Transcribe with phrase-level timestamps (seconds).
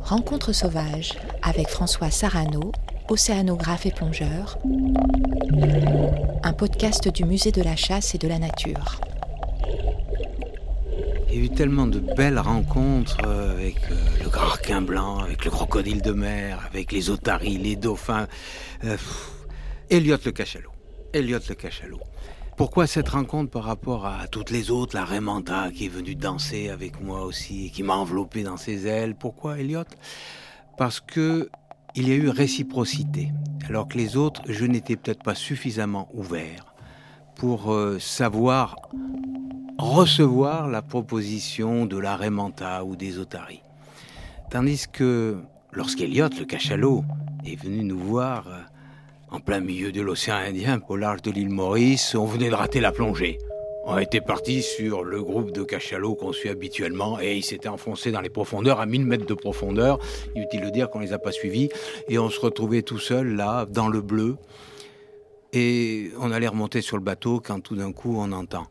[0.00, 2.72] Rencontre sauvage avec François Sarano,
[3.08, 4.58] océanographe et plongeur.
[6.42, 9.00] Un podcast du musée de la chasse et de la nature.
[11.28, 15.18] Il y a eu tellement de belles rencontres euh, avec euh, le grand requin blanc,
[15.18, 18.28] avec le crocodile de mer, avec les otaries, les dauphins.
[18.84, 18.96] Euh,
[19.90, 20.72] Elliot le cachalot.
[21.12, 22.00] Elliot le cachalot.
[22.58, 26.70] Pourquoi cette rencontre par rapport à toutes les autres La Raymanta qui est venue danser
[26.70, 29.14] avec moi aussi et qui m'a enveloppé dans ses ailes?
[29.14, 29.84] Pourquoi Elliot
[30.76, 31.50] Parce que
[31.94, 33.30] il y a eu réciprocité.
[33.68, 36.74] Alors que les autres, je n'étais peut-être pas suffisamment ouvert
[37.36, 38.74] pour savoir
[39.78, 43.62] recevoir la proposition de la Raymanta ou des Otaries.
[44.50, 45.38] Tandis que
[45.70, 47.04] lorsqu'Eliot, le cachalot,
[47.46, 48.58] est venu nous voir euh,
[49.30, 52.80] en plein milieu de l'océan Indien, au large de l'île Maurice, on venait de rater
[52.80, 53.38] la plongée.
[53.84, 58.10] On était parti sur le groupe de cachalots qu'on suit habituellement et il s'était enfoncé
[58.10, 59.98] dans les profondeurs, à 1000 mètres de profondeur.
[60.34, 61.70] Inutile de dire qu'on les a pas suivis
[62.08, 64.36] et on se retrouvait tout seul là, dans le bleu.
[65.52, 68.66] Et on allait remonter sur le bateau quand tout d'un coup on entend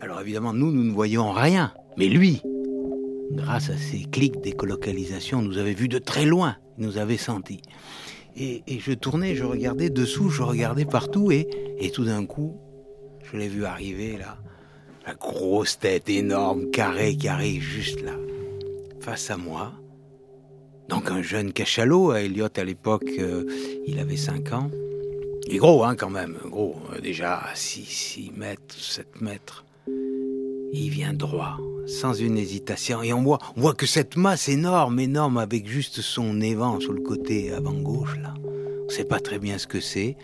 [0.00, 1.72] Alors évidemment, nous, nous ne voyions rien.
[1.98, 2.40] Mais lui,
[3.32, 6.56] grâce à ses clics d'écolocalisation, nous avait vu de très loin.
[6.78, 7.60] Nous avait senti.
[8.36, 11.32] Et, je tournais, je regardais dessous, je regardais partout.
[11.32, 11.46] Et,
[11.92, 12.56] tout d'un coup,
[13.24, 14.38] je l'ai vu arriver là.
[15.06, 18.14] La grosse tête énorme, carré, carré, juste là,
[19.00, 19.72] face à moi.
[20.88, 23.44] Donc un jeune cachalot, Elliot à l'époque, euh,
[23.86, 24.70] il avait 5 ans.
[25.46, 29.64] Il est gros, hein, quand même, gros, euh, déjà 6, 6 mètres, 7 mètres.
[30.72, 35.00] Il vient droit, sans une hésitation, et on voit, on voit que cette masse énorme,
[35.00, 38.34] énorme, avec juste son évent sur le côté avant-gauche, là,
[38.86, 40.16] on sait pas très bien ce que c'est,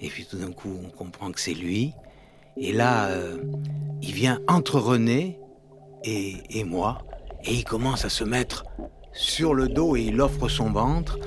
[0.00, 1.92] et puis tout d'un coup, on comprend que c'est lui,
[2.56, 3.36] et là, euh,
[4.00, 5.38] il vient entre René
[6.04, 6.98] et, et moi,
[7.44, 8.64] et il commence à se mettre
[9.12, 11.18] sur le dos et il offre son ventre.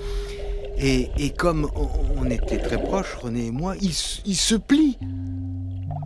[0.77, 1.69] Et, et comme
[2.15, 3.91] on, était très proches, René et moi, il,
[4.25, 4.97] il se plie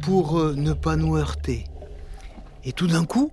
[0.02, 1.66] pour euh, ne pas nous heurter.
[2.66, 3.30] Et tout d'un coup,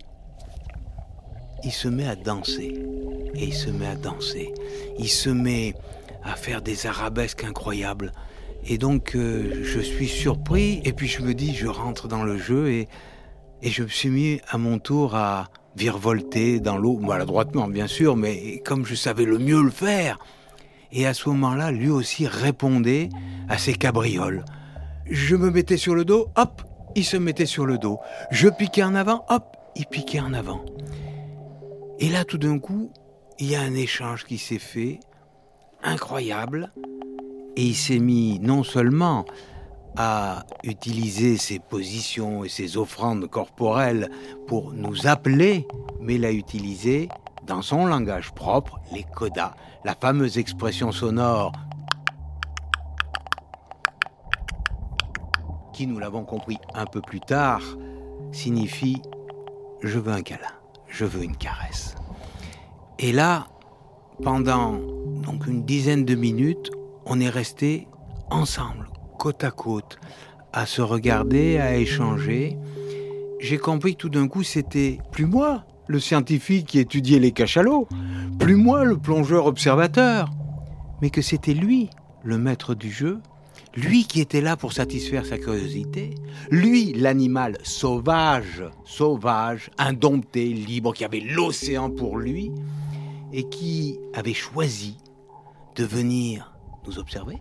[1.64, 2.74] il se met à danser.
[3.34, 4.52] Et il se met à danser.
[4.98, 5.74] Il se met
[6.22, 8.12] à faire des arabesques incroyables.
[8.66, 10.80] Et donc, euh, je suis surpris.
[10.84, 12.70] Et puis, je me dis, je rentre dans le jeu.
[12.70, 12.88] Et,
[13.62, 16.98] et je me suis mis à mon tour à virevolter dans l'eau.
[16.98, 20.18] Maladroitement, bien sûr, mais comme je savais le mieux le faire.
[20.92, 23.08] Et à ce moment-là, lui aussi répondait
[23.48, 24.44] à ses cabrioles.
[25.06, 26.62] Je me mettais sur le dos, hop,
[26.96, 27.98] il se mettait sur le dos.
[28.30, 30.64] Je piquais en avant, hop, il piquait en avant.
[32.00, 32.90] Et là, tout d'un coup,
[33.38, 35.00] il y a un échange qui s'est fait,
[35.82, 36.72] incroyable,
[37.56, 39.24] et il s'est mis non seulement
[39.96, 44.10] à utiliser ses positions et ses offrandes corporelles
[44.46, 45.66] pour nous appeler,
[46.00, 47.08] mais l'a utilisé
[47.46, 51.52] dans son langage propre, les codas, la fameuse expression sonore
[55.86, 57.62] nous l'avons compris un peu plus tard,
[58.32, 59.00] signifie
[59.82, 60.52] je veux un câlin,
[60.90, 61.94] je veux une caresse.
[62.98, 63.46] Et là,
[64.22, 64.78] pendant
[65.24, 66.70] donc une dizaine de minutes,
[67.06, 67.88] on est resté
[68.30, 69.98] ensemble, côte à côte,
[70.52, 72.58] à se regarder, à échanger.
[73.38, 77.88] J'ai compris que tout d'un coup, c'était plus moi, le scientifique qui étudiait les cachalots,
[78.38, 80.30] plus moi, le plongeur observateur,
[81.00, 81.88] mais que c'était lui,
[82.22, 83.20] le maître du jeu,
[83.74, 86.14] lui qui était là pour satisfaire sa curiosité,
[86.50, 92.50] lui l'animal sauvage, sauvage, indompté, libre, qui avait l'océan pour lui,
[93.32, 94.96] et qui avait choisi
[95.76, 96.52] de venir
[96.86, 97.40] nous observer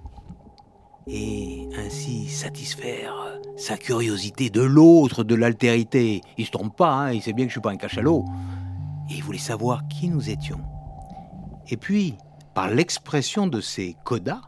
[1.10, 6.22] et ainsi satisfaire sa curiosité de l'autre, de l'altérité.
[6.38, 8.26] Il se trompe pas, hein, il sait bien que je suis pas un cachalot.
[9.10, 10.62] Et il voulait savoir qui nous étions.
[11.68, 12.16] Et puis,
[12.54, 14.42] par l'expression de ces codas,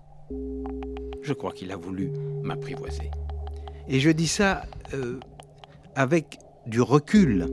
[1.31, 2.11] je crois qu'il a voulu
[2.43, 3.09] m'apprivoiser.
[3.87, 5.17] Et je dis ça euh,
[5.95, 7.47] avec du recul.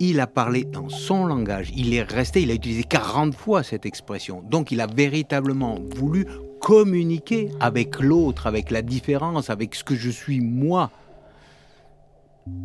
[0.00, 3.86] Il a parlé dans son langage, il est resté, il a utilisé 40 fois cette
[3.86, 4.42] expression.
[4.42, 6.26] Donc il a véritablement voulu
[6.60, 10.90] communiquer avec l'autre, avec la différence, avec ce que je suis moi.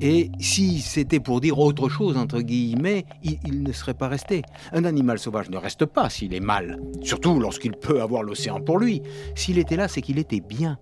[0.02, 4.42] Et si c'était pour dire autre chose, entre guillemets, il, ne serait pas resté.
[4.72, 8.80] Un animal sauvage ne reste pas s'il est mal, surtout lorsqu'il peut avoir l'océan pour
[8.80, 9.02] lui.
[9.36, 10.78] S'il était là, c'est qu'il était bien.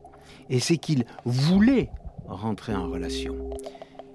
[0.50, 1.90] Et c'est qu'il voulait
[2.28, 3.36] rentrer en relation.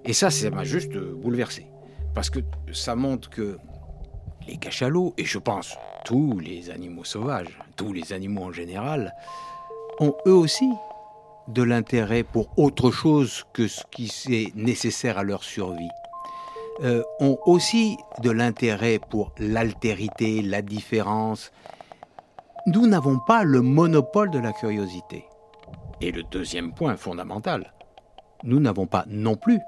[0.05, 1.67] Et ça, ça m'a juste bouleversé.
[2.15, 2.41] Parce que
[2.73, 3.59] ça montre que
[4.47, 9.15] les cachalots, et je pense tous les animaux sauvages, tous les animaux en général,
[10.01, 10.71] ont eux aussi
[11.49, 15.91] de l'intérêt pour autre chose que ce qui est nécessaire à leur survie.
[16.85, 21.51] Euh, ont aussi de l'intérêt pour l'altérité, la différence.
[22.67, 25.25] Nous n'avons pas le monopole de la curiosité.
[26.01, 27.73] Et le deuxième point fondamental,
[28.45, 29.59] nous n'avons pas non plus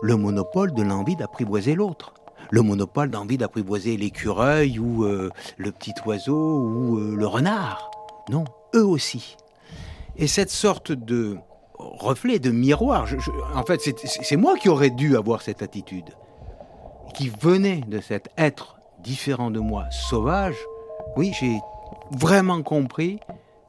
[0.00, 2.14] le monopole de l'envie d'apprivoiser l'autre.
[2.50, 7.90] Le monopole d'envie d'apprivoiser l'écureuil ou euh, le petit oiseau ou euh, le renard.
[8.30, 9.36] Non, eux aussi.
[10.20, 11.38] Et cette sorte de
[11.78, 13.08] reflet, de miroir,
[13.54, 16.10] en fait c'est moi qui aurais dû avoir cette attitude,
[17.14, 20.56] qui venait de cet être différent de moi, sauvage,
[21.16, 21.58] oui, j'ai
[22.10, 23.18] vraiment compris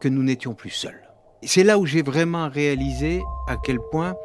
[0.01, 1.09] que nous n'étions plus seuls.
[1.41, 4.17] C'est là où j'ai vraiment réalisé à quel point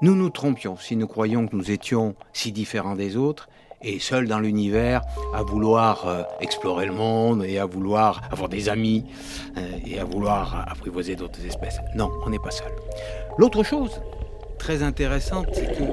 [0.00, 3.48] nous nous trompions si nous croyions que nous étions si différents des autres
[3.84, 5.02] et seuls dans l'univers
[5.34, 9.04] à vouloir euh, explorer le monde et à vouloir avoir des amis
[9.56, 11.78] euh, et à vouloir apprivoiser d'autres espèces.
[11.94, 12.72] Non, on n'est pas seul.
[13.38, 14.00] L'autre chose
[14.58, 15.90] très intéressante, c'est qu'il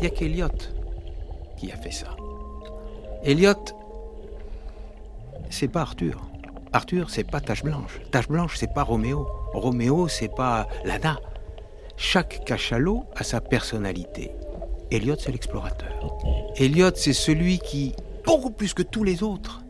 [0.00, 0.48] n'y a qu'Eliot
[1.56, 2.16] qui a fait ça.
[3.24, 3.54] Eliot,
[5.50, 6.20] c'est pas Arthur.
[6.72, 8.00] Arthur, c'est pas Tache Blanche.
[8.10, 9.28] Tache Blanche, c'est pas Roméo.
[9.52, 11.20] Roméo, c'est pas Lana.
[11.96, 14.32] Chaque cachalot a sa personnalité.
[14.92, 16.18] Elliot, c'est l'explorateur.
[16.56, 17.94] Elliot, c'est celui qui,
[18.26, 19.62] beaucoup plus que tous les autres,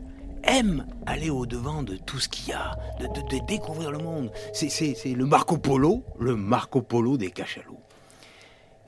[0.43, 4.31] aime aller au-devant de tout ce qu'il y a, de, découvrir le monde.
[4.51, 7.79] C'est le Marco Polo, le Marco Polo des cachalots.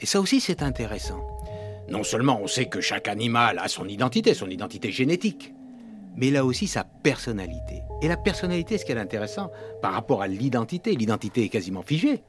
[0.02, 1.26] Et ça aussi, c'est intéressant.
[1.88, 5.54] Non seulement on sait que chaque animal a son identité, son identité génétique,
[6.18, 7.82] mais il a aussi sa personnalité.
[8.02, 12.24] Et la personnalité, ce qui est intéressant par rapport à l'identité, l'identité est quasiment figée.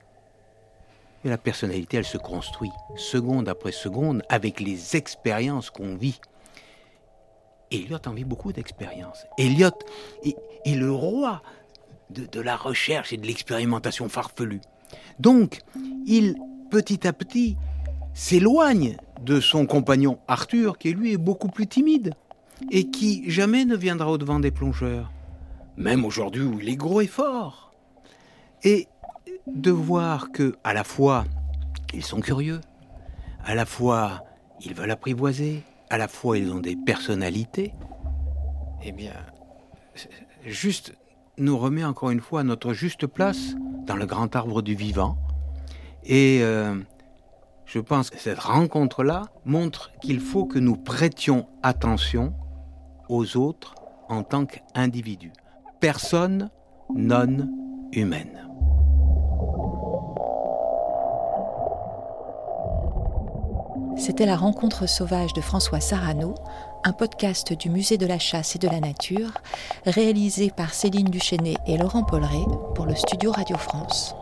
[1.26, 6.20] La personnalité, elle se construit seconde après seconde avec les expériences qu'on vit.
[7.72, 9.26] Eliot en vit beaucoup d'expériences.
[9.36, 9.76] Eliot
[10.22, 10.36] est,
[10.76, 11.42] le roi
[12.10, 14.60] de, la recherche et de l'expérimentation farfelue.
[15.18, 15.62] Donc,
[16.06, 16.36] il,
[16.70, 17.56] petit à petit,
[18.14, 22.14] s'éloigne de son compagnon Arthur, qui lui est beaucoup plus timide
[22.70, 25.10] et qui jamais ne viendra au-devant des plongeurs,
[25.76, 27.65] même aujourd'hui où il est gros et fort.
[28.64, 28.88] Et
[29.46, 31.24] de voir que, à la fois,
[31.94, 32.60] ils sont curieux,
[33.44, 34.24] à la fois,
[34.60, 37.72] ils veulent apprivoiser, à la fois, ils ont des personnalités,
[38.82, 39.14] eh bien,
[40.44, 40.94] juste
[41.38, 43.54] nous remet encore une fois à notre juste place
[43.86, 45.16] dans le grand arbre du vivant.
[46.04, 46.74] Et euh,
[47.66, 52.32] je pense que cette rencontre-là montre qu'il faut que nous prêtions attention
[53.08, 53.74] aux autres
[54.08, 55.32] en tant qu'individus.
[55.80, 56.50] Personne
[56.94, 57.48] non
[57.92, 58.45] humaine.
[63.96, 66.34] C'était la rencontre sauvage de François Sarano,
[66.84, 69.32] un podcast du Musée de la chasse et de la nature,
[69.86, 72.44] réalisé par Céline Duchesnet et Laurent Polleret
[72.74, 74.14] pour le studio Radio France.